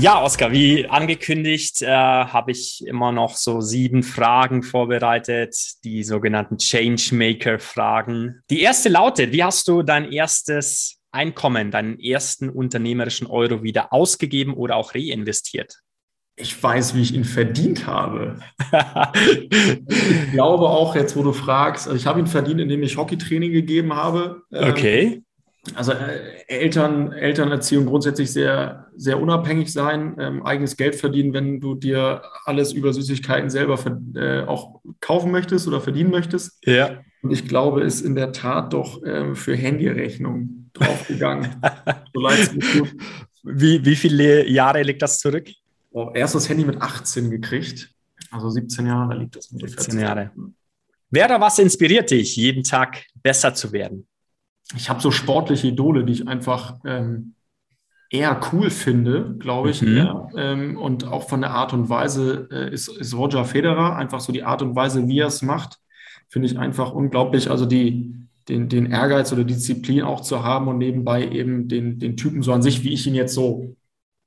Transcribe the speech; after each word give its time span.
Ja, 0.00 0.22
Oskar, 0.22 0.52
wie 0.52 0.86
angekündigt, 0.86 1.82
äh, 1.82 1.88
habe 1.88 2.52
ich 2.52 2.86
immer 2.86 3.10
noch 3.10 3.34
so 3.34 3.60
sieben 3.60 4.04
Fragen 4.04 4.62
vorbereitet, 4.62 5.56
die 5.82 6.04
sogenannten 6.04 6.56
Changemaker-Fragen. 6.56 8.40
Die 8.48 8.60
erste 8.60 8.90
lautet, 8.90 9.32
wie 9.32 9.42
hast 9.42 9.66
du 9.66 9.82
dein 9.82 10.12
erstes 10.12 11.00
Einkommen, 11.10 11.72
deinen 11.72 11.98
ersten 11.98 12.48
unternehmerischen 12.48 13.26
Euro 13.26 13.64
wieder 13.64 13.92
ausgegeben 13.92 14.54
oder 14.54 14.76
auch 14.76 14.94
reinvestiert? 14.94 15.80
Ich 16.36 16.62
weiß, 16.62 16.94
wie 16.94 17.02
ich 17.02 17.12
ihn 17.12 17.24
verdient 17.24 17.88
habe. 17.88 18.38
ich 19.88 20.30
glaube 20.30 20.68
auch, 20.68 20.94
jetzt 20.94 21.16
wo 21.16 21.24
du 21.24 21.32
fragst, 21.32 21.88
also 21.88 21.96
ich 21.96 22.06
habe 22.06 22.20
ihn 22.20 22.28
verdient, 22.28 22.60
indem 22.60 22.84
ich 22.84 22.96
Hockeytraining 22.96 23.50
gegeben 23.50 23.92
habe. 23.92 24.42
Ähm, 24.52 24.70
okay 24.70 25.22
also 25.74 25.92
äh, 25.92 26.44
Eltern, 26.46 27.12
Elternerziehung 27.12 27.86
grundsätzlich 27.86 28.32
sehr, 28.32 28.86
sehr 28.96 29.20
unabhängig 29.20 29.72
sein, 29.72 30.16
ähm, 30.18 30.42
eigenes 30.44 30.76
Geld 30.76 30.94
verdienen, 30.94 31.32
wenn 31.32 31.60
du 31.60 31.74
dir 31.74 32.22
alles 32.44 32.72
über 32.72 32.92
Süßigkeiten 32.92 33.50
selber 33.50 33.78
äh, 34.14 34.42
auch 34.42 34.80
kaufen 35.00 35.30
möchtest 35.30 35.66
oder 35.68 35.80
verdienen 35.80 36.10
möchtest. 36.10 36.58
Ja. 36.64 37.00
Und 37.22 37.32
ich 37.32 37.48
glaube, 37.48 37.82
ist 37.82 38.00
in 38.00 38.14
der 38.14 38.32
Tat 38.32 38.72
doch 38.72 39.02
äh, 39.02 39.34
für 39.34 39.56
Handyrechnung 39.56 40.70
draufgegangen. 40.72 41.56
so 42.14 42.86
wie, 43.42 43.84
wie 43.84 43.96
viele 43.96 44.46
Jahre 44.48 44.82
liegt 44.82 45.02
das 45.02 45.18
zurück? 45.18 45.48
Oh, 45.90 46.10
erstes 46.14 46.48
Handy 46.48 46.64
mit 46.64 46.80
18 46.80 47.30
gekriegt. 47.30 47.90
Also 48.30 48.50
17 48.50 48.86
Jahre 48.86 49.16
liegt 49.16 49.36
das 49.36 49.50
mit 49.50 49.68
17 49.68 49.98
Jahre. 49.98 50.30
Wer 51.10 51.24
oder 51.24 51.40
was 51.40 51.58
inspiriert 51.58 52.10
dich, 52.10 52.36
jeden 52.36 52.62
Tag 52.62 53.04
besser 53.22 53.54
zu 53.54 53.72
werden? 53.72 54.06
Ich 54.76 54.90
habe 54.90 55.00
so 55.00 55.10
sportliche 55.10 55.68
Idole, 55.68 56.04
die 56.04 56.12
ich 56.12 56.28
einfach 56.28 56.76
ähm, 56.84 57.34
eher 58.10 58.40
cool 58.52 58.70
finde, 58.70 59.36
glaube 59.38 59.70
ich. 59.70 59.82
Mhm. 59.82 59.96
Eher, 59.96 60.28
ähm, 60.36 60.76
und 60.76 61.06
auch 61.06 61.28
von 61.28 61.40
der 61.40 61.50
Art 61.50 61.72
und 61.72 61.88
Weise 61.88 62.48
äh, 62.50 62.72
ist, 62.72 62.88
ist 62.88 63.16
Roger 63.16 63.44
Federer, 63.44 63.96
einfach 63.96 64.20
so 64.20 64.32
die 64.32 64.44
Art 64.44 64.62
und 64.62 64.74
Weise, 64.76 65.08
wie 65.08 65.20
er 65.20 65.28
es 65.28 65.42
macht, 65.42 65.78
finde 66.28 66.48
ich 66.48 66.58
einfach 66.58 66.92
unglaublich. 66.92 67.50
Also 67.50 67.66
die, 67.66 68.14
den, 68.48 68.68
den 68.68 68.86
Ehrgeiz 68.86 69.32
oder 69.32 69.44
Disziplin 69.44 70.02
auch 70.02 70.20
zu 70.20 70.42
haben 70.42 70.68
und 70.68 70.78
nebenbei 70.78 71.26
eben 71.26 71.68
den, 71.68 71.98
den 71.98 72.16
Typen 72.16 72.42
so 72.42 72.52
an 72.52 72.62
sich, 72.62 72.84
wie 72.84 72.92
ich 72.92 73.06
ihn 73.06 73.14
jetzt 73.14 73.34
so 73.34 73.74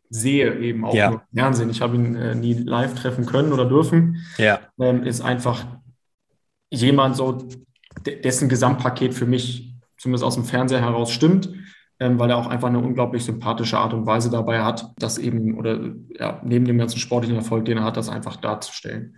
sehe, 0.10 0.60
eben 0.60 0.84
auch 0.86 0.94
ja. 0.94 1.10
im 1.12 1.22
Fernsehen. 1.34 1.70
Ich 1.70 1.82
habe 1.82 1.96
ihn 1.96 2.16
äh, 2.16 2.36
nie 2.36 2.54
live 2.54 2.96
treffen 2.96 3.26
können 3.26 3.54
oder 3.54 3.66
dürfen. 3.66 4.18
Ja. 4.38 4.60
Ähm, 4.80 5.04
ist 5.04 5.22
einfach 5.22 5.66
jemand 6.70 7.16
so, 7.16 7.48
dessen 8.24 8.50
Gesamtpaket 8.50 9.14
für 9.14 9.26
mich 9.26 9.71
zumindest 10.02 10.24
aus 10.24 10.36
dem 10.36 10.46
Fernseher 10.46 10.82
heraus 10.82 11.12
stimmt, 11.12 11.50
ähm, 12.00 12.18
weil 12.18 12.32
er 12.32 12.38
auch 12.38 12.48
einfach 12.48 12.70
eine 12.70 12.80
unglaublich 12.80 13.24
sympathische 13.24 13.78
Art 13.78 13.94
und 13.94 14.08
Weise 14.08 14.32
dabei 14.32 14.64
hat, 14.64 14.92
das 14.98 15.20
eben 15.20 15.58
oder 15.58 15.80
ja, 16.18 16.42
neben 16.44 16.66
dem 16.66 16.80
ganzen 16.80 17.00
sportlichen 17.00 17.38
Erfolg, 17.38 17.66
den 17.66 17.78
er 17.78 17.84
hat, 17.84 17.98
das 17.98 18.10
einfach 18.10 18.36
darzustellen. 18.36 19.18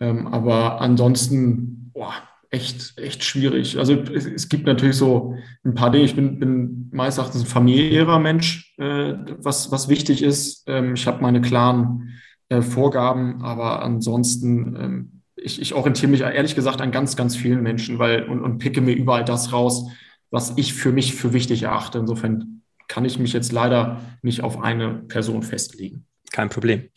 Ähm, 0.00 0.26
aber 0.26 0.80
ansonsten, 0.80 1.92
boah, 1.94 2.12
echt, 2.50 2.98
echt 2.98 3.22
schwierig. 3.22 3.78
Also 3.78 3.94
es, 3.94 4.26
es, 4.26 4.48
gibt 4.48 4.66
natürlich 4.66 4.96
so 4.96 5.36
ein 5.64 5.74
paar 5.74 5.90
Dinge. 5.92 6.04
Ich 6.04 6.16
bin, 6.16 6.40
bin 6.40 6.90
meines 6.92 7.18
Erachtens 7.18 7.42
ein 7.42 7.46
familiärer 7.46 8.18
Mensch, 8.18 8.74
äh, 8.78 9.14
was, 9.38 9.70
was 9.70 9.88
wichtig 9.88 10.22
ist. 10.22 10.64
Ähm, 10.66 10.94
ich 10.94 11.06
habe 11.06 11.22
meine 11.22 11.40
klaren 11.40 12.18
äh, 12.48 12.62
Vorgaben, 12.62 13.42
aber 13.42 13.82
ansonsten 13.82 14.76
ähm, 14.76 15.16
ich, 15.36 15.60
ich 15.60 15.74
orientiere 15.74 16.10
mich 16.10 16.22
ehrlich 16.22 16.56
gesagt 16.56 16.80
an 16.80 16.90
ganz, 16.90 17.16
ganz 17.16 17.36
vielen 17.36 17.62
Menschen, 17.62 17.98
weil 18.00 18.24
und, 18.24 18.42
und 18.42 18.58
picke 18.58 18.80
mir 18.80 18.94
überall 18.94 19.24
das 19.24 19.52
raus, 19.52 19.88
was 20.30 20.54
ich 20.56 20.74
für 20.74 20.92
mich 20.92 21.14
für 21.14 21.32
wichtig 21.32 21.64
erachte. 21.64 21.98
Insofern 21.98 22.62
kann 22.88 23.04
ich 23.04 23.18
mich 23.18 23.32
jetzt 23.32 23.52
leider 23.52 24.00
nicht 24.22 24.42
auf 24.42 24.60
eine 24.62 25.04
Person 25.08 25.42
festlegen. 25.42 26.06
Kein 26.30 26.48
Problem. 26.48 26.88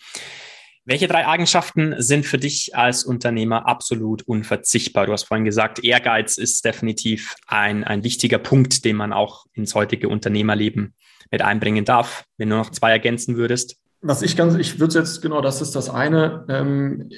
Welche 0.86 1.08
drei 1.08 1.28
Eigenschaften 1.28 1.94
sind 2.00 2.26
für 2.26 2.40
dich 2.40 2.76
als 2.76 3.04
Unternehmer 3.04 3.68
absolut 3.68 4.24
unverzichtbar? 4.24 5.06
Du 5.06 5.12
hast 5.12 5.26
vorhin 5.26 5.46
gesagt, 5.46 5.84
Ehrgeiz 5.84 6.38
ist 6.38 6.66
definitiv 6.66 7.36
ein, 7.46 7.84
ein 7.84 8.04
wichtiger 8.04 8.40
Punkt, 8.40 8.86
den 8.86 8.96
man 8.96 9.14
auch 9.14 9.46
ins 9.54 9.76
heutige 9.76 10.10
Unternehmerleben 10.10 10.96
mit 11.30 11.44
einbringen 11.44 11.86
darf. 11.86 12.26
Wenn 12.38 12.50
du 12.50 12.56
noch 12.56 12.72
zwei 12.72 12.90
ergänzen 12.90 13.38
würdest. 13.38 13.78
Was 14.02 14.24
ich 14.24 14.36
ganz, 14.36 14.56
ich 14.56 14.80
würde 14.80 14.98
jetzt, 14.98 15.22
genau, 15.22 15.42
das 15.42 15.62
ist 15.62 15.76
das 15.76 15.90
eine. 15.90 16.46
Ähm, 16.50 17.10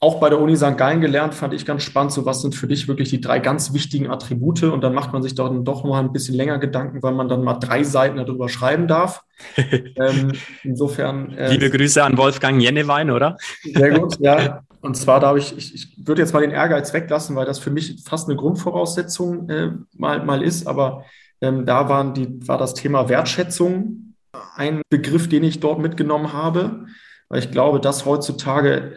auch 0.00 0.20
bei 0.20 0.30
der 0.30 0.40
Uni 0.40 0.56
St. 0.56 0.78
Gallen 0.78 1.02
gelernt, 1.02 1.34
fand 1.34 1.52
ich 1.52 1.66
ganz 1.66 1.82
spannend, 1.82 2.12
so 2.12 2.24
was 2.24 2.40
sind 2.40 2.54
für 2.54 2.66
dich 2.66 2.88
wirklich 2.88 3.10
die 3.10 3.20
drei 3.20 3.38
ganz 3.40 3.74
wichtigen 3.74 4.10
Attribute 4.10 4.64
und 4.64 4.82
dann 4.82 4.94
macht 4.94 5.12
man 5.12 5.22
sich 5.22 5.34
dann 5.34 5.64
doch 5.64 5.84
mal 5.84 6.00
ein 6.00 6.12
bisschen 6.12 6.34
länger 6.34 6.58
Gedanken, 6.58 7.02
weil 7.02 7.12
man 7.12 7.28
dann 7.28 7.44
mal 7.44 7.54
drei 7.54 7.82
Seiten 7.82 8.16
darüber 8.16 8.48
schreiben 8.48 8.88
darf. 8.88 9.22
ähm, 9.56 10.32
insofern. 10.62 11.30
Äh, 11.32 11.52
Liebe 11.52 11.70
Grüße 11.70 12.02
an 12.02 12.16
Wolfgang 12.16 12.60
Jennewein, 12.60 13.10
oder? 13.10 13.36
Sehr 13.62 13.98
gut, 13.98 14.18
ja. 14.18 14.62
Und 14.80 14.96
zwar 14.96 15.20
darf 15.20 15.36
ich, 15.36 15.56
ich, 15.56 15.74
ich 15.74 16.06
würde 16.06 16.22
jetzt 16.22 16.32
mal 16.32 16.40
den 16.40 16.52
Ehrgeiz 16.52 16.92
weglassen, 16.92 17.34
weil 17.34 17.44
das 17.44 17.58
für 17.58 17.70
mich 17.70 18.02
fast 18.04 18.28
eine 18.28 18.36
Grundvoraussetzung 18.36 19.50
äh, 19.50 19.72
mal, 19.94 20.24
mal 20.24 20.42
ist, 20.42 20.66
aber 20.66 21.04
ähm, 21.40 21.66
da 21.66 21.88
waren 21.88 22.14
die, 22.14 22.48
war 22.48 22.56
das 22.56 22.72
Thema 22.72 23.08
Wertschätzung 23.08 24.14
ein 24.54 24.82
Begriff, 24.88 25.28
den 25.28 25.44
ich 25.44 25.60
dort 25.60 25.80
mitgenommen 25.80 26.32
habe, 26.32 26.86
weil 27.28 27.40
ich 27.40 27.50
glaube, 27.50 27.80
dass 27.80 28.06
heutzutage 28.06 28.92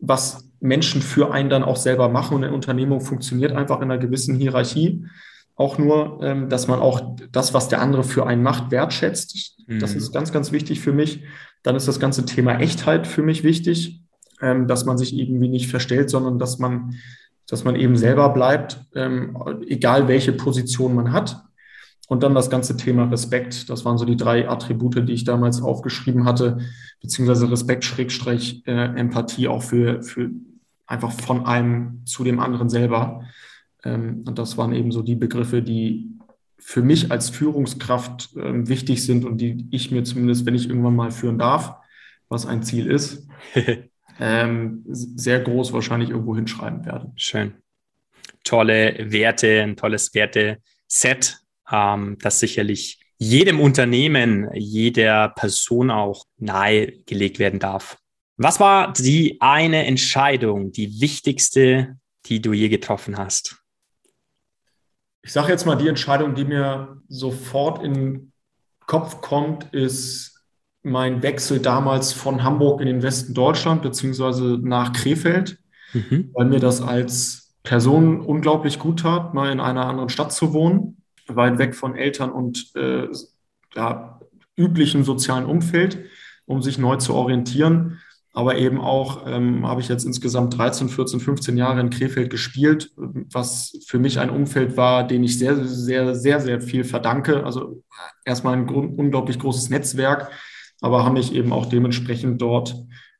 was 0.00 0.50
Menschen 0.60 1.02
für 1.02 1.32
einen 1.32 1.50
dann 1.50 1.62
auch 1.62 1.76
selber 1.76 2.08
machen. 2.08 2.36
Und 2.36 2.44
eine 2.44 2.54
Unternehmung 2.54 3.00
funktioniert 3.00 3.52
einfach 3.52 3.78
in 3.78 3.90
einer 3.90 3.98
gewissen 3.98 4.36
Hierarchie. 4.36 5.06
Auch 5.56 5.78
nur, 5.78 6.20
ähm, 6.22 6.48
dass 6.48 6.68
man 6.68 6.80
auch 6.80 7.16
das, 7.32 7.52
was 7.52 7.68
der 7.68 7.82
andere 7.82 8.04
für 8.04 8.26
einen 8.26 8.42
macht, 8.42 8.70
wertschätzt. 8.70 9.58
Das 9.68 9.92
mhm. 9.92 9.98
ist 9.98 10.12
ganz, 10.12 10.32
ganz 10.32 10.52
wichtig 10.52 10.80
für 10.80 10.92
mich. 10.92 11.22
Dann 11.62 11.76
ist 11.76 11.88
das 11.88 12.00
ganze 12.00 12.24
Thema 12.24 12.58
Echtheit 12.58 13.06
für 13.06 13.22
mich 13.22 13.44
wichtig, 13.44 14.00
ähm, 14.40 14.66
dass 14.66 14.84
man 14.84 14.96
sich 14.96 15.14
irgendwie 15.16 15.48
nicht 15.48 15.68
verstellt, 15.68 16.08
sondern 16.10 16.38
dass 16.38 16.58
man, 16.58 16.94
dass 17.46 17.64
man 17.64 17.76
eben 17.76 17.96
selber 17.96 18.30
bleibt, 18.30 18.80
ähm, 18.94 19.36
egal 19.66 20.08
welche 20.08 20.32
Position 20.32 20.94
man 20.94 21.12
hat. 21.12 21.42
Und 22.10 22.24
dann 22.24 22.34
das 22.34 22.50
ganze 22.50 22.76
Thema 22.76 23.04
Respekt. 23.04 23.70
Das 23.70 23.84
waren 23.84 23.96
so 23.96 24.04
die 24.04 24.16
drei 24.16 24.48
Attribute, 24.48 25.08
die 25.08 25.12
ich 25.12 25.22
damals 25.22 25.62
aufgeschrieben 25.62 26.24
hatte, 26.24 26.58
beziehungsweise 27.00 27.48
Respekt, 27.48 27.84
Schrägstrich, 27.84 28.66
äh, 28.66 28.98
Empathie 28.98 29.46
auch 29.46 29.62
für, 29.62 30.02
für 30.02 30.28
einfach 30.88 31.12
von 31.12 31.46
einem 31.46 32.02
zu 32.06 32.24
dem 32.24 32.40
anderen 32.40 32.68
selber. 32.68 33.22
Ähm, 33.84 34.24
und 34.26 34.40
das 34.40 34.58
waren 34.58 34.74
eben 34.74 34.90
so 34.90 35.02
die 35.02 35.14
Begriffe, 35.14 35.62
die 35.62 36.10
für 36.58 36.82
mich 36.82 37.12
als 37.12 37.30
Führungskraft 37.30 38.34
äh, 38.34 38.66
wichtig 38.66 39.04
sind 39.04 39.24
und 39.24 39.40
die 39.40 39.68
ich 39.70 39.92
mir 39.92 40.02
zumindest, 40.02 40.46
wenn 40.46 40.56
ich 40.56 40.68
irgendwann 40.68 40.96
mal 40.96 41.12
führen 41.12 41.38
darf, 41.38 41.76
was 42.28 42.44
ein 42.44 42.64
Ziel 42.64 42.88
ist, 42.88 43.28
ähm, 44.18 44.82
sehr 44.88 45.38
groß 45.38 45.72
wahrscheinlich 45.72 46.10
irgendwo 46.10 46.34
hinschreiben 46.34 46.84
werde. 46.84 47.12
Schön. 47.14 47.52
Tolle 48.42 48.96
Werte, 48.98 49.62
ein 49.62 49.76
tolles 49.76 50.12
Werteset, 50.12 51.39
ähm, 51.70 52.16
das 52.20 52.40
sicherlich 52.40 53.00
jedem 53.18 53.60
Unternehmen, 53.60 54.48
jeder 54.54 55.28
Person 55.28 55.90
auch 55.90 56.24
nahegelegt 56.38 57.38
werden 57.38 57.60
darf. 57.60 57.98
Was 58.38 58.58
war 58.58 58.94
die 58.94 59.36
eine 59.40 59.84
Entscheidung, 59.84 60.72
die 60.72 61.02
wichtigste, 61.02 61.98
die 62.26 62.40
du 62.40 62.54
je 62.54 62.70
getroffen 62.70 63.18
hast? 63.18 63.58
Ich 65.22 65.32
sage 65.32 65.52
jetzt 65.52 65.66
mal, 65.66 65.76
die 65.76 65.88
Entscheidung, 65.88 66.34
die 66.34 66.46
mir 66.46 67.02
sofort 67.08 67.84
in 67.84 67.92
den 67.92 68.32
Kopf 68.86 69.20
kommt, 69.20 69.64
ist 69.74 70.42
mein 70.82 71.22
Wechsel 71.22 71.60
damals 71.60 72.14
von 72.14 72.42
Hamburg 72.42 72.80
in 72.80 72.86
den 72.86 73.02
Westen 73.02 73.34
Deutschland 73.34 73.82
beziehungsweise 73.82 74.58
nach 74.62 74.94
Krefeld, 74.94 75.58
mhm. 75.92 76.30
weil 76.32 76.46
mir 76.46 76.60
das 76.60 76.80
als 76.80 77.54
Person 77.62 78.22
unglaublich 78.22 78.78
gut 78.78 79.00
tat, 79.00 79.34
mal 79.34 79.52
in 79.52 79.60
einer 79.60 79.84
anderen 79.84 80.08
Stadt 80.08 80.32
zu 80.32 80.54
wohnen 80.54 80.99
weit 81.36 81.58
weg 81.58 81.74
von 81.74 81.96
Eltern 81.96 82.30
und 82.30 82.74
äh, 82.76 83.08
ja, 83.74 84.20
üblichem 84.56 85.04
sozialen 85.04 85.46
Umfeld, 85.46 86.04
um 86.46 86.62
sich 86.62 86.78
neu 86.78 86.96
zu 86.96 87.14
orientieren. 87.14 87.98
Aber 88.32 88.58
eben 88.58 88.80
auch 88.80 89.26
ähm, 89.26 89.66
habe 89.66 89.80
ich 89.80 89.88
jetzt 89.88 90.04
insgesamt 90.04 90.56
13, 90.56 90.88
14, 90.88 91.18
15 91.18 91.56
Jahre 91.56 91.80
in 91.80 91.90
Krefeld 91.90 92.30
gespielt, 92.30 92.92
was 92.96 93.76
für 93.86 93.98
mich 93.98 94.20
ein 94.20 94.30
Umfeld 94.30 94.76
war, 94.76 95.04
den 95.04 95.24
ich 95.24 95.36
sehr, 95.36 95.64
sehr, 95.64 96.14
sehr, 96.14 96.40
sehr 96.40 96.60
viel 96.60 96.84
verdanke. 96.84 97.44
Also 97.44 97.82
erstmal 98.24 98.56
ein 98.56 98.68
unglaublich 98.68 99.38
großes 99.40 99.70
Netzwerk, 99.70 100.30
aber 100.80 101.04
habe 101.04 101.14
mich 101.14 101.34
eben 101.34 101.52
auch 101.52 101.66
dementsprechend 101.66 102.40
dort, 102.40 102.76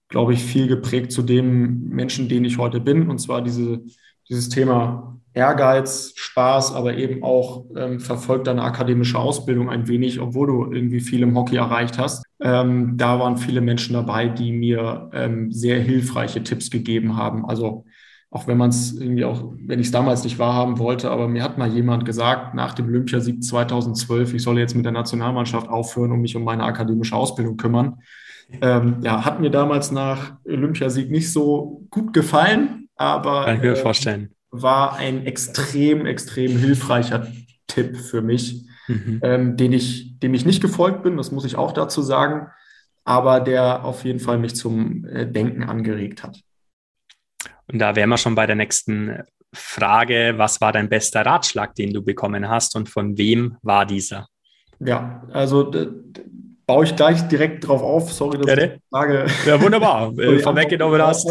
glaube 0.09 0.33
ich, 0.33 0.45
viel 0.45 0.69
geprägt 0.69 1.11
zu 1.11 1.23
dem 1.23 1.89
Menschen, 1.89 2.29
den 2.29 2.45
ich 2.45 2.59
heute 2.59 2.81
bin. 2.81 3.11
Und 3.11 3.19
zwar 3.19 3.43
diese, 3.43 3.81
dieses 4.29 4.49
Thema 4.49 5.20
Ehrgeiz, 5.33 6.13
Spaß, 6.17 6.75
aber 6.75 6.97
eben 6.97 7.23
auch 7.23 7.65
ähm, 7.77 8.01
verfolgt 8.01 8.47
deine 8.47 8.63
akademische 8.63 9.19
Ausbildung 9.19 9.71
ein 9.71 9.87
wenig, 9.87 10.21
obwohl 10.21 10.47
du 10.49 10.73
irgendwie 10.73 11.01
viel 11.01 11.23
im 11.23 11.37
Hockey 11.37 11.57
erreicht 11.57 11.99
hast. 11.99 12.25
Ähm, 12.41 12.97
da 12.97 13.19
waren 13.21 13.37
viele 13.37 13.61
Menschen 13.61 13.93
dabei, 13.93 14.29
die 14.29 14.53
mir 14.53 15.11
ähm, 15.13 15.53
sehr 15.53 15.81
hilfreiche 15.81 16.43
Tipps 16.43 16.71
gegeben 16.71 17.17
haben. 17.17 17.45
Also 17.47 17.85
auch 18.31 18.47
wenn 18.47 18.57
man 18.57 18.71
es 18.71 18.93
irgendwie 18.93 19.25
auch, 19.25 19.53
wenn 19.67 19.81
ich 19.81 19.87
es 19.87 19.93
damals 19.93 20.23
nicht 20.25 20.39
wahrhaben 20.39 20.79
wollte, 20.79 21.11
aber 21.11 21.29
mir 21.29 21.43
hat 21.43 21.59
mal 21.59 21.69
jemand 21.69 22.05
gesagt, 22.05 22.55
nach 22.55 22.75
dem 22.75 22.87
Olympiasieg 22.87 23.43
2012, 23.43 24.35
ich 24.35 24.43
solle 24.43 24.61
jetzt 24.61 24.75
mit 24.75 24.85
der 24.85 24.93
Nationalmannschaft 24.93 25.69
aufhören 25.69 26.13
und 26.13 26.21
mich 26.21 26.37
um 26.37 26.45
meine 26.45 26.63
akademische 26.63 27.17
Ausbildung 27.17 27.57
kümmern. 27.57 27.99
Ähm, 28.61 28.99
ja, 29.03 29.25
hat 29.25 29.41
mir 29.41 29.51
damals 29.51 29.91
nach 29.91 30.35
Olympiasieg 30.45 31.11
nicht 31.11 31.31
so 31.33 31.87
gut 31.91 32.13
gefallen, 32.13 32.89
aber 32.97 33.45
Kann 33.45 33.57
ich 33.57 33.63
mir 33.63 33.73
äh, 33.73 33.77
vorstellen. 33.77 34.35
War 34.51 34.97
ein 34.97 35.27
extrem, 35.27 36.07
extrem 36.07 36.57
hilfreicher 36.57 37.27
Tipp 37.67 37.97
für 37.97 38.23
mich, 38.23 38.67
mhm. 38.89 39.21
ähm, 39.23 39.57
den 39.57 39.73
ich, 39.73 40.19
dem 40.19 40.35
ich 40.35 40.45
nicht 40.45 40.61
gefolgt 40.61 41.03
bin, 41.03 41.17
das 41.17 41.31
muss 41.31 41.45
ich 41.45 41.57
auch 41.57 41.73
dazu 41.73 42.03
sagen, 42.03 42.49
aber 43.05 43.41
der 43.41 43.85
auf 43.85 44.05
jeden 44.05 44.21
Fall 44.21 44.39
mich 44.39 44.57
zum 44.57 45.05
äh, 45.07 45.27
Denken 45.27 45.63
angeregt 45.63 46.23
hat. 46.23 46.41
Und 47.71 47.79
da 47.79 47.95
wären 47.95 48.11
wir 48.11 48.19
schon 48.19 48.35
bei 48.35 48.47
der 48.47 48.57
nächsten 48.57 49.23
Frage. 49.53 50.35
Was 50.37 50.61
war 50.61 50.73
dein 50.73 50.89
bester 50.89 51.25
Ratschlag, 51.25 51.75
den 51.75 51.93
du 51.93 52.03
bekommen 52.03 52.49
hast 52.49 52.77
und 52.77 52.89
von 52.89 53.17
wem 53.17 53.57
war 53.63 53.87
dieser? 53.87 54.29
Ja, 54.81 55.27
also 55.33 55.71
baue 56.71 56.85
ich 56.85 56.95
gleich 56.95 57.27
direkt 57.27 57.67
drauf 57.67 57.83
auf. 57.83 58.13
Sorry, 58.13 58.39
dass 58.39 58.47
ja, 58.47 58.63
ich 58.63 58.71
die 58.75 58.81
Frage. 58.91 59.27
Ja, 59.45 59.61
wunderbar. 59.61 60.13
äh, 60.19 60.39
vorweggenommen 60.39 61.03
hast. 61.03 61.29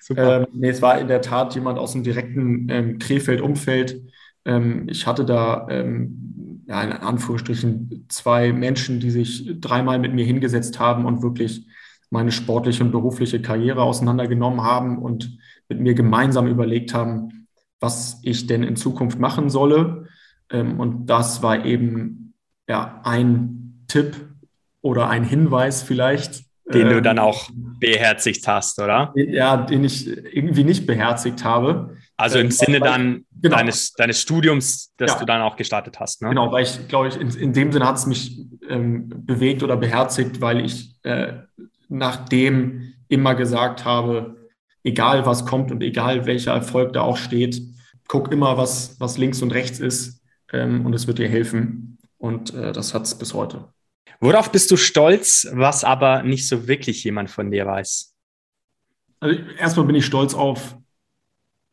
Super. 0.00 0.40
Ähm, 0.40 0.46
nee, 0.52 0.70
es 0.70 0.82
war 0.82 0.98
in 0.98 1.06
der 1.06 1.22
Tat 1.22 1.54
jemand 1.54 1.78
aus 1.78 1.92
dem 1.92 2.02
direkten 2.02 2.68
ähm, 2.68 2.98
Krefeld-Umfeld. 2.98 4.02
Ähm, 4.44 4.88
ich 4.88 5.06
hatte 5.06 5.24
da 5.24 5.68
ähm, 5.70 6.64
ja, 6.66 6.82
in 6.82 6.90
Anführungsstrichen 6.90 8.06
zwei 8.08 8.52
Menschen, 8.52 8.98
die 8.98 9.12
sich 9.12 9.60
dreimal 9.60 10.00
mit 10.00 10.12
mir 10.12 10.24
hingesetzt 10.24 10.80
haben 10.80 11.04
und 11.04 11.22
wirklich 11.22 11.68
meine 12.10 12.32
sportliche 12.32 12.82
und 12.82 12.90
berufliche 12.90 13.40
Karriere 13.40 13.82
auseinandergenommen 13.82 14.64
haben 14.64 14.98
und 14.98 15.38
mit 15.68 15.78
mir 15.78 15.94
gemeinsam 15.94 16.48
überlegt 16.48 16.94
haben, 16.94 17.46
was 17.78 18.18
ich 18.24 18.48
denn 18.48 18.64
in 18.64 18.74
Zukunft 18.74 19.20
machen 19.20 19.50
solle. 19.50 20.08
Ähm, 20.50 20.80
und 20.80 21.06
das 21.06 21.44
war 21.44 21.64
eben 21.64 22.34
ja 22.68 23.00
ein 23.04 23.84
Tipp 23.86 24.29
oder 24.82 25.08
ein 25.08 25.24
Hinweis 25.24 25.82
vielleicht. 25.82 26.44
Den 26.72 26.88
du 26.88 27.02
dann 27.02 27.16
ähm, 27.16 27.24
auch 27.24 27.50
beherzigt 27.80 28.46
hast, 28.46 28.78
oder? 28.78 29.12
Ja, 29.16 29.56
den 29.56 29.82
ich 29.82 30.06
irgendwie 30.06 30.62
nicht 30.62 30.86
beherzigt 30.86 31.42
habe. 31.42 31.96
Also 32.16 32.38
im 32.38 32.46
ähm, 32.46 32.52
Sinne 32.52 32.78
dann 32.78 33.24
genau. 33.40 33.56
deines, 33.56 33.92
deines 33.94 34.20
Studiums, 34.20 34.92
das 34.96 35.12
ja. 35.12 35.18
du 35.18 35.24
dann 35.24 35.40
auch 35.40 35.56
gestartet 35.56 35.98
hast. 35.98 36.22
Ne? 36.22 36.28
Genau, 36.28 36.52
weil 36.52 36.62
ich 36.62 36.86
glaube, 36.86 37.08
ich, 37.08 37.16
in, 37.16 37.28
in 37.30 37.52
dem 37.52 37.72
Sinne 37.72 37.86
hat 37.86 37.96
es 37.96 38.06
mich 38.06 38.38
ähm, 38.68 39.08
bewegt 39.08 39.64
oder 39.64 39.76
beherzigt, 39.76 40.40
weil 40.40 40.64
ich 40.64 40.94
äh, 41.02 41.32
nachdem 41.88 42.94
immer 43.08 43.34
gesagt 43.34 43.84
habe, 43.84 44.36
egal 44.84 45.26
was 45.26 45.44
kommt 45.44 45.70
und 45.72 45.82
egal 45.82 46.26
welcher 46.26 46.52
Erfolg 46.52 46.92
da 46.92 47.02
auch 47.02 47.16
steht, 47.16 47.60
guck 48.06 48.32
immer, 48.32 48.56
was, 48.56 48.96
was 49.00 49.18
links 49.18 49.42
und 49.42 49.52
rechts 49.52 49.80
ist 49.80 50.22
ähm, 50.52 50.86
und 50.86 50.94
es 50.94 51.06
wird 51.06 51.18
dir 51.18 51.28
helfen. 51.28 51.98
Und 52.18 52.54
äh, 52.54 52.72
das 52.72 52.94
hat 52.94 53.04
es 53.04 53.14
bis 53.16 53.34
heute. 53.34 53.72
Worauf 54.20 54.52
bist 54.52 54.70
du 54.70 54.76
stolz, 54.76 55.48
was 55.52 55.82
aber 55.82 56.22
nicht 56.22 56.46
so 56.46 56.68
wirklich 56.68 57.04
jemand 57.04 57.30
von 57.30 57.50
dir 57.50 57.66
weiß? 57.66 58.14
Also 59.20 59.40
erstmal 59.58 59.86
bin 59.86 59.96
ich 59.96 60.04
stolz 60.04 60.34
auf, 60.34 60.76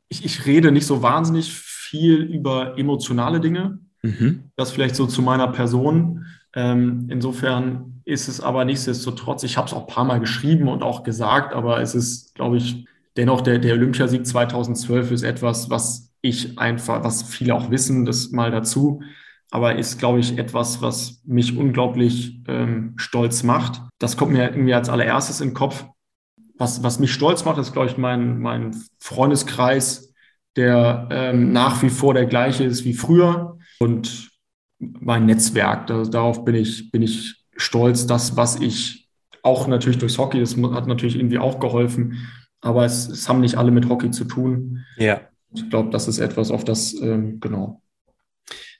ich, 0.09 0.23
ich 0.23 0.45
rede 0.45 0.71
nicht 0.71 0.85
so 0.85 1.01
wahnsinnig 1.01 1.51
viel 1.53 2.21
über 2.21 2.77
emotionale 2.77 3.39
Dinge. 3.41 3.79
Mhm. 4.01 4.51
Das 4.55 4.71
vielleicht 4.71 4.95
so 4.95 5.07
zu 5.07 5.21
meiner 5.21 5.49
Person. 5.49 6.25
Ähm, 6.55 7.07
insofern 7.09 8.01
ist 8.05 8.29
es 8.29 8.39
aber 8.39 8.63
nichtsdestotrotz, 8.63 9.43
ich 9.43 9.57
habe 9.57 9.67
es 9.67 9.73
auch 9.73 9.87
ein 9.87 9.93
paar 9.93 10.05
Mal 10.05 10.19
geschrieben 10.19 10.69
und 10.69 10.83
auch 10.83 11.03
gesagt, 11.03 11.53
aber 11.53 11.81
es 11.81 11.95
ist, 11.95 12.35
glaube 12.35 12.57
ich, 12.57 12.87
dennoch 13.17 13.41
der, 13.41 13.59
der 13.59 13.73
Olympiasieg 13.73 14.25
2012 14.25 15.11
ist 15.11 15.23
etwas, 15.23 15.69
was 15.69 16.13
ich 16.21 16.57
einfach, 16.57 17.03
was 17.03 17.23
viele 17.23 17.55
auch 17.55 17.69
wissen, 17.69 18.05
das 18.05 18.31
mal 18.31 18.51
dazu, 18.51 19.01
aber 19.49 19.75
ist, 19.75 19.99
glaube 19.99 20.19
ich, 20.19 20.37
etwas, 20.37 20.81
was 20.81 21.21
mich 21.25 21.57
unglaublich 21.57 22.41
ähm, 22.47 22.93
stolz 22.97 23.43
macht. 23.43 23.81
Das 23.99 24.17
kommt 24.17 24.33
mir 24.33 24.49
irgendwie 24.49 24.73
als 24.73 24.89
allererstes 24.89 25.41
in 25.41 25.49
den 25.49 25.53
Kopf. 25.53 25.85
Was, 26.57 26.83
was 26.83 26.99
mich 26.99 27.13
stolz 27.13 27.45
macht, 27.45 27.57
ist, 27.57 27.73
glaube 27.73 27.87
ich, 27.87 27.97
mein, 27.97 28.39
mein 28.39 28.75
Freundeskreis, 28.99 30.13
der 30.55 31.07
ähm, 31.11 31.53
nach 31.53 31.81
wie 31.83 31.89
vor 31.89 32.13
der 32.13 32.25
gleiche 32.25 32.63
ist 32.63 32.83
wie 32.83 32.93
früher 32.93 33.57
und 33.79 34.31
mein 34.79 35.25
Netzwerk. 35.25 35.87
Da, 35.87 36.03
darauf 36.03 36.43
bin 36.43 36.55
ich, 36.55 36.91
bin 36.91 37.01
ich 37.01 37.45
stolz. 37.55 38.07
Das, 38.07 38.35
was 38.35 38.59
ich 38.59 39.07
auch 39.43 39.67
natürlich 39.67 39.99
durchs 39.99 40.17
Hockey, 40.17 40.39
das 40.39 40.57
hat 40.57 40.87
natürlich 40.87 41.15
irgendwie 41.15 41.39
auch 41.39 41.59
geholfen, 41.59 42.27
aber 42.61 42.85
es, 42.85 43.07
es 43.07 43.29
haben 43.29 43.39
nicht 43.39 43.55
alle 43.55 43.71
mit 43.71 43.87
Hockey 43.87 44.11
zu 44.11 44.25
tun. 44.25 44.83
Ja. 44.97 45.21
Ich 45.53 45.69
glaube, 45.69 45.89
das 45.91 46.07
ist 46.07 46.19
etwas, 46.19 46.51
auf 46.51 46.65
das, 46.65 46.93
ähm, 47.01 47.39
genau. 47.39 47.81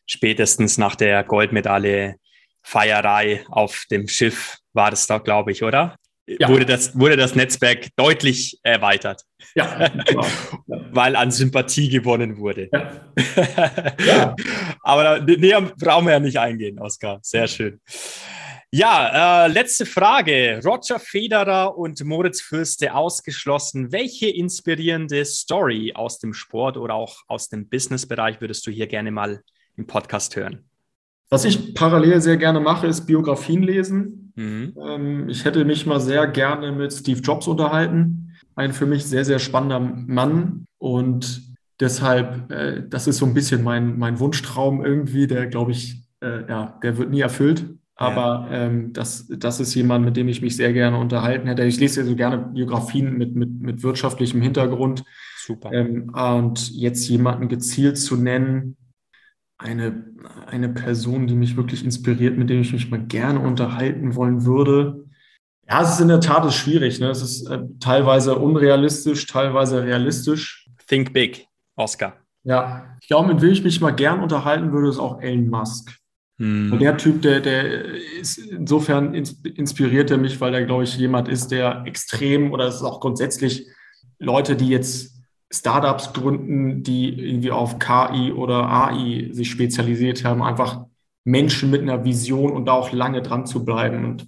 Spätestens 0.07 0.77
nach 0.77 0.95
der 0.95 1.24
Goldmedaille 1.24 2.15
Feierei 2.63 3.45
auf 3.50 3.83
dem 3.92 4.07
Schiff 4.07 4.57
war 4.74 4.89
das 4.89 5.06
da, 5.06 5.19
glaube 5.19 5.51
ich, 5.51 5.63
oder? 5.63 5.95
Ja. 6.27 6.50
Wurde, 6.50 6.65
das, 6.65 6.98
wurde 6.98 7.15
das 7.15 7.36
Netzwerk 7.36 7.88
deutlich 7.95 8.59
erweitert. 8.62 9.24
Ja, 9.56 9.88
genau. 9.88 10.25
Weil 10.92 11.15
an 11.15 11.31
Sympathie 11.31 11.88
gewonnen 11.88 12.38
wurde. 12.38 12.69
Ja. 12.74 13.07
ja. 14.06 14.36
Aber 14.81 15.21
näher 15.21 15.62
brauchen 15.62 16.06
wir 16.06 16.13
ja 16.13 16.19
nicht 16.19 16.38
eingehen, 16.38 16.80
Oskar. 16.80 17.19
Sehr 17.21 17.48
schön. 17.48 17.80
Ja, 18.71 19.45
äh, 19.45 19.48
letzte 19.48 19.86
Frage. 19.86 20.60
Roger 20.65 21.00
Federer 21.00 21.77
und 21.77 22.03
Moritz 22.03 22.42
Fürste 22.42 22.94
ausgeschlossen. 22.94 23.94
Welche 23.94 24.27
inspirierende 24.27 25.24
Story 25.24 25.94
aus 25.95 26.19
dem 26.19 26.33
Sport 26.33 26.75
oder 26.75 26.95
auch 26.95 27.24
aus 27.27 27.48
dem 27.48 27.69
Businessbereich 27.69 28.42
würdest 28.42 28.68
du 28.68 28.71
hier 28.71 28.88
gerne 28.88 29.12
mal 29.12 29.42
im 29.77 29.88
Podcast 29.88 30.35
hören? 30.35 30.65
Was 31.29 31.45
ich 31.45 31.74
parallel 31.74 32.21
sehr 32.21 32.38
gerne 32.38 32.59
mache, 32.59 32.88
ist 32.88 33.06
Biografien 33.06 33.63
lesen. 33.63 34.33
Mhm. 34.35 34.74
Ähm, 34.81 35.29
ich 35.29 35.45
hätte 35.45 35.63
mich 35.65 35.85
mal 35.85 36.00
sehr 36.00 36.27
gerne 36.27 36.71
mit 36.71 36.94
Steve 36.94 37.19
Jobs 37.19 37.47
unterhalten. 37.47 38.35
Ein 38.56 38.74
für 38.74 38.85
mich 38.85 39.06
sehr, 39.06 39.25
sehr 39.25 39.39
spannender 39.39 39.79
Mann. 39.79 40.65
Und 40.77 41.41
deshalb, 41.79 42.51
äh, 42.51 42.83
das 42.88 43.07
ist 43.07 43.18
so 43.18 43.25
ein 43.25 43.33
bisschen 43.33 43.63
mein, 43.63 43.97
mein 43.97 44.19
Wunschtraum 44.19 44.83
irgendwie, 44.83 45.27
der, 45.27 45.47
glaube 45.47 45.71
ich, 45.71 46.03
äh, 46.21 46.47
ja, 46.47 46.79
der 46.81 46.97
wird 46.97 47.09
nie 47.09 47.21
erfüllt. 47.21 47.65
Aber 47.95 48.47
ja. 48.50 48.65
ähm, 48.65 48.94
das, 48.94 49.27
das 49.27 49.59
ist 49.59 49.74
jemand, 49.74 50.06
mit 50.06 50.15
dem 50.15 50.27
ich 50.27 50.41
mich 50.41 50.56
sehr 50.56 50.71
gerne 50.71 50.97
unterhalten 50.97 51.47
hätte. 51.47 51.63
Ich 51.63 51.79
lese 51.79 52.01
ja 52.01 52.06
so 52.06 52.15
gerne 52.15 52.38
Biografien 52.38 53.18
mit, 53.18 53.35
mit, 53.35 53.59
mit 53.59 53.83
wirtschaftlichem 53.83 54.39
Hintergrund. 54.39 55.03
Super. 55.38 55.74
Ähm, 55.74 56.13
und 56.13 56.71
jetzt 56.71 57.09
jemanden 57.09 57.47
gezielt 57.47 57.98
zu 57.98 58.15
nennen, 58.15 58.77
eine, 59.57 60.05
eine 60.45 60.69
Person, 60.69 61.27
die 61.27 61.35
mich 61.35 61.57
wirklich 61.57 61.83
inspiriert, 61.83 62.37
mit 62.37 62.49
dem 62.49 62.61
ich 62.61 62.73
mich 62.73 62.89
mal 62.89 63.05
gerne 63.05 63.39
unterhalten 63.39 64.15
wollen 64.15 64.45
würde. 64.45 65.05
Ja, 65.67 65.81
es 65.81 65.93
ist 65.93 65.99
in 65.99 66.07
der 66.07 66.21
Tat 66.21 66.45
ist 66.45 66.55
schwierig. 66.55 66.99
Ne? 66.99 67.09
Es 67.09 67.21
ist 67.21 67.49
äh, 67.49 67.59
teilweise 67.79 68.37
unrealistisch, 68.37 69.25
teilweise 69.25 69.83
realistisch. 69.83 70.69
Think 70.87 71.11
big, 71.11 71.47
Oscar. 71.75 72.13
Ja, 72.43 72.95
ich 73.01 73.07
glaube, 73.07 73.33
mit 73.33 73.41
wem 73.41 73.51
ich 73.51 73.63
mich 73.63 73.81
mal 73.81 73.91
gern 73.91 74.21
unterhalten 74.21 74.71
würde, 74.71 74.89
ist 74.89 74.99
auch 74.99 75.21
Elon 75.21 75.49
Musk. 75.49 75.97
Hm. 76.39 76.77
Der 76.79 76.95
Typ, 76.97 77.21
der, 77.23 77.41
der 77.41 77.83
ist 78.21 78.37
insofern 78.37 79.13
inspiriert 79.13 80.11
er 80.11 80.17
mich, 80.17 80.39
weil 80.39 80.53
er, 80.53 80.65
glaube 80.65 80.83
ich, 80.83 80.95
jemand 80.97 81.27
ist, 81.27 81.49
der 81.49 81.83
extrem 81.85 82.51
oder 82.53 82.67
es 82.67 82.75
ist 82.75 82.83
auch 82.83 83.01
grundsätzlich 83.01 83.67
Leute, 84.19 84.55
die 84.55 84.69
jetzt 84.69 85.16
Startups 85.51 86.13
gründen, 86.13 86.84
die 86.84 87.10
irgendwie 87.10 87.51
auf 87.51 87.80
KI 87.80 88.34
oder 88.34 88.70
AI 88.70 89.30
sich 89.32 89.50
spezialisiert 89.50 90.25
haben, 90.25 90.44
einfach 90.44 90.86
Menschen 91.24 91.70
mit 91.70 91.82
einer 91.82 92.04
Vision 92.04 92.51
und 92.51 92.66
da 92.66 92.74
auch 92.74 92.92
lange 92.92 93.22
dran 93.22 93.46
zu 93.46 93.63
bleiben. 93.63 94.04
Und 94.06 94.27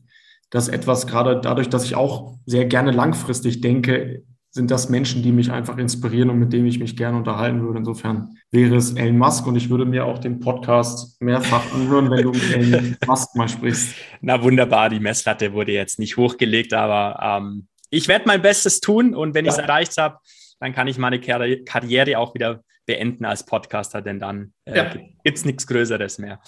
das 0.50 0.68
etwas 0.68 1.08
gerade 1.08 1.40
dadurch, 1.42 1.70
dass 1.70 1.86
ich 1.86 1.96
auch 1.96 2.38
sehr 2.46 2.66
gerne 2.66 2.92
langfristig 2.92 3.62
denke, 3.62 4.24
sind 4.52 4.72
das 4.72 4.90
Menschen, 4.90 5.22
die 5.22 5.32
mich 5.32 5.52
einfach 5.52 5.78
inspirieren 5.78 6.30
und 6.30 6.40
mit 6.40 6.52
denen 6.52 6.66
ich 6.66 6.80
mich 6.80 6.98
gerne 6.98 7.18
unterhalten 7.18 7.62
würde. 7.62 7.80
Insofern 7.80 8.36
wäre 8.50 8.76
es 8.76 8.94
Elon 8.94 9.18
Musk 9.18 9.46
und 9.46 9.56
ich 9.56 9.70
würde 9.70 9.86
mir 9.86 10.06
auch 10.06 10.18
den 10.18 10.40
Podcast 10.40 11.22
mehrfach 11.22 11.72
anhören, 11.74 12.10
wenn 12.10 12.24
du 12.24 12.32
mit 12.32 12.56
Elon 12.56 12.98
Musk 13.06 13.36
mal 13.36 13.48
sprichst. 13.48 13.94
Na 14.22 14.42
wunderbar, 14.42 14.90
die 14.90 15.00
Messlatte 15.00 15.54
wurde 15.54 15.72
jetzt 15.72 16.00
nicht 16.00 16.18
hochgelegt, 16.18 16.74
aber 16.74 17.20
ähm, 17.22 17.68
ich 17.92 18.08
werde 18.08 18.26
mein 18.28 18.42
Bestes 18.42 18.80
tun 18.80 19.14
und 19.14 19.36
wenn 19.36 19.46
ja. 19.46 19.52
ich 19.52 19.58
es 19.58 19.64
erreicht 19.64 19.98
habe, 19.98 20.18
dann 20.60 20.74
kann 20.74 20.88
ich 20.88 20.98
meine 20.98 21.20
Karri 21.20 21.64
Karriere 21.64 22.18
auch 22.20 22.34
wieder 22.34 22.64
beenden 22.86 23.26
als 23.26 23.46
Podcaster, 23.46 24.02
denn 24.02 24.20
dann 24.20 24.54
äh, 24.66 24.78
ja. 24.78 24.94
gibt 25.24 25.38
es 25.38 25.46
nichts 25.46 25.68
Größeres 25.68 26.18
mehr. 26.18 26.40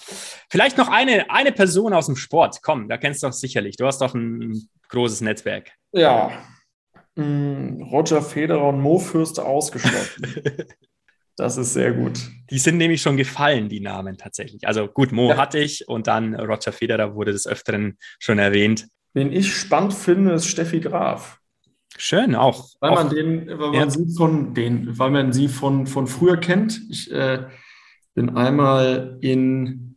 Vielleicht 0.50 0.76
noch 0.76 0.88
eine, 0.88 1.30
eine 1.30 1.52
Person 1.52 1.92
aus 1.92 2.06
dem 2.06 2.16
Sport. 2.16 2.62
Komm, 2.62 2.88
da 2.88 2.96
kennst 2.96 3.22
du 3.22 3.28
doch 3.28 3.32
sicherlich. 3.32 3.76
Du 3.76 3.86
hast 3.86 4.00
doch 4.00 4.14
ein 4.14 4.68
großes 4.88 5.20
Netzwerk. 5.20 5.70
Ja, 5.92 6.32
hm, 7.16 7.82
Roger 7.90 8.22
Federer 8.22 8.68
und 8.68 8.80
Mo 8.80 8.98
Fürste 8.98 9.44
ausgeschlossen. 9.44 10.32
das 11.36 11.56
ist 11.56 11.74
sehr 11.74 11.92
gut. 11.92 12.18
Die 12.50 12.58
sind 12.58 12.78
nämlich 12.78 13.02
schon 13.02 13.16
gefallen, 13.16 13.68
die 13.68 13.80
Namen 13.80 14.16
tatsächlich. 14.16 14.66
Also 14.66 14.88
gut, 14.88 15.12
Mo 15.12 15.30
ja. 15.30 15.36
hatte 15.36 15.58
ich 15.58 15.88
und 15.88 16.06
dann 16.06 16.34
Roger 16.34 16.72
Federer 16.72 17.14
wurde 17.14 17.32
des 17.32 17.46
Öfteren 17.46 17.98
schon 18.18 18.38
erwähnt. 18.38 18.88
Wen 19.14 19.30
ich 19.30 19.54
spannend 19.54 19.92
finde, 19.92 20.32
ist 20.32 20.46
Steffi 20.46 20.80
Graf. 20.80 21.38
Schön, 21.96 22.34
auch. 22.34 22.68
Weil 22.80 22.90
auch, 22.90 22.94
man 22.96 23.10
den, 23.10 23.46
weil 23.46 23.70
man 23.70 23.74
ja. 23.74 23.90
sie 23.90 24.14
von 24.16 24.54
den, 24.54 24.98
weil 24.98 25.10
man 25.10 25.32
sie 25.32 25.48
von, 25.48 25.86
von 25.86 26.06
früher 26.06 26.36
kennt. 26.36 26.80
Ich 26.90 27.10
äh, 27.12 27.46
bin 28.14 28.36
einmal 28.36 29.18
in 29.20 29.92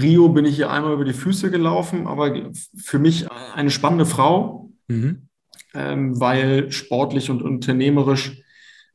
Rio 0.00 0.28
bin 0.30 0.44
ich 0.44 0.56
hier 0.56 0.70
einmal 0.70 0.94
über 0.94 1.04
die 1.04 1.12
Füße 1.12 1.50
gelaufen, 1.50 2.06
aber 2.06 2.50
für 2.76 2.98
mich 2.98 3.30
eine 3.54 3.70
spannende 3.70 4.06
Frau, 4.06 4.70
mhm. 4.88 5.28
ähm, 5.74 6.18
weil 6.18 6.72
sportlich 6.72 7.28
und 7.28 7.42
unternehmerisch 7.42 8.42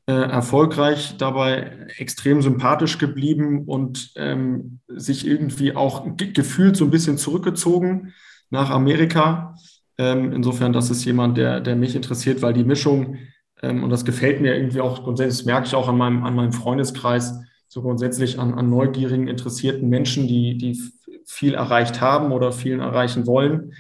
äh, 0.07 0.13
erfolgreich, 0.13 1.17
dabei 1.17 1.87
extrem 1.97 2.41
sympathisch 2.41 2.97
geblieben 2.97 3.65
und 3.67 4.11
ähm, 4.15 4.79
sich 4.87 5.27
irgendwie 5.27 5.75
auch 5.75 6.07
gefühlt 6.17 6.75
so 6.75 6.85
ein 6.85 6.91
bisschen 6.91 7.19
zurückgezogen 7.19 8.13
nach 8.49 8.71
Amerika. 8.71 9.55
Ähm, 9.99 10.31
insofern, 10.31 10.71
das 10.71 10.89
ist 10.89 11.03
jemand, 11.03 11.37
der, 11.37 11.59
der 11.59 11.75
mich 11.75 11.93
interessiert, 11.93 12.41
weil 12.41 12.53
die 12.53 12.63
Mischung, 12.63 13.17
ähm, 13.61 13.83
und 13.83 13.89
das 13.89 14.05
gefällt 14.05 14.39
mir 14.39 14.55
irgendwie 14.55 14.79
auch 14.79 15.03
grundsätzlich, 15.03 15.39
das 15.39 15.45
merke 15.45 15.67
ich 15.67 15.75
auch 15.75 15.89
an 15.89 15.97
meinem, 15.97 16.23
an 16.23 16.35
meinem 16.35 16.53
Freundeskreis, 16.53 17.37
so 17.67 17.81
grundsätzlich 17.81 18.39
an, 18.39 18.53
an 18.53 18.69
neugierigen, 18.69 19.27
interessierten 19.27 19.89
Menschen, 19.89 20.25
die, 20.25 20.57
die 20.57 20.81
viel 21.25 21.53
erreicht 21.53 21.99
haben 21.99 22.31
oder 22.31 22.53
vielen 22.53 22.79
erreichen 22.79 23.27
wollen, 23.27 23.73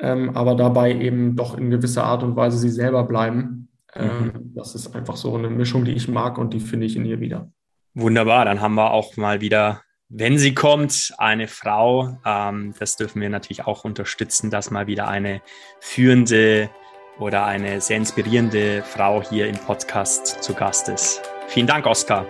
ähm, 0.00 0.36
aber 0.36 0.56
dabei 0.56 0.96
eben 0.96 1.36
doch 1.36 1.56
in 1.56 1.70
gewisser 1.70 2.02
Art 2.04 2.24
und 2.24 2.34
Weise 2.34 2.58
sie 2.58 2.68
selber 2.68 3.04
bleiben. 3.04 3.68
Ähm, 3.94 4.32
mhm. 4.34 4.54
Das 4.56 4.74
ist 4.74 4.96
einfach 4.96 5.14
so 5.14 5.36
eine 5.36 5.48
Mischung, 5.48 5.84
die 5.84 5.92
ich 5.92 6.08
mag 6.08 6.38
und 6.38 6.54
die 6.54 6.60
finde 6.60 6.86
ich 6.86 6.96
in 6.96 7.04
ihr 7.04 7.20
wieder. 7.20 7.52
Wunderbar, 7.94 8.46
dann 8.46 8.60
haben 8.60 8.74
wir 8.74 8.90
auch 8.90 9.16
mal 9.16 9.40
wieder, 9.40 9.82
wenn 10.14 10.38
sie 10.38 10.54
kommt, 10.54 11.14
eine 11.16 11.48
Frau. 11.48 12.18
Ähm, 12.24 12.74
das 12.78 12.96
dürfen 12.96 13.20
wir 13.20 13.30
natürlich 13.30 13.64
auch 13.66 13.84
unterstützen, 13.84 14.50
dass 14.50 14.70
mal 14.70 14.86
wieder 14.86 15.08
eine 15.08 15.40
führende 15.80 16.70
oder 17.18 17.46
eine 17.46 17.80
sehr 17.80 17.96
inspirierende 17.96 18.82
Frau 18.82 19.22
hier 19.22 19.48
im 19.48 19.56
Podcast 19.56 20.42
zu 20.42 20.54
Gast 20.54 20.88
ist. 20.88 21.22
Vielen 21.48 21.66
Dank, 21.66 21.86
Oskar. 21.86 22.26